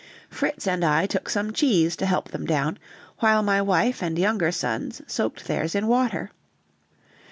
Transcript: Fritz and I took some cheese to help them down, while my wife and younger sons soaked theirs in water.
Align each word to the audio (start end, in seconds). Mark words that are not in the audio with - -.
Fritz 0.31 0.65
and 0.67 0.83
I 0.83 1.05
took 1.05 1.29
some 1.29 1.53
cheese 1.53 1.95
to 1.97 2.07
help 2.07 2.29
them 2.29 2.43
down, 2.47 2.79
while 3.19 3.43
my 3.43 3.61
wife 3.61 4.01
and 4.01 4.17
younger 4.17 4.51
sons 4.51 5.03
soaked 5.05 5.45
theirs 5.45 5.75
in 5.75 5.85
water. 5.85 6.31